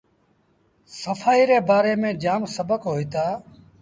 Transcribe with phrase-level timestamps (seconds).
[1.01, 3.25] سڦآئيٚ ري بآري ميݩ جآم سبڪ هوئيٚتآ۔